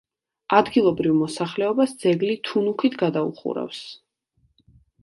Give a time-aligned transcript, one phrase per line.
[0.59, 3.87] ადგილობრივ მოსახლეობას ძეგლი თუნუქით გადაუხურავს.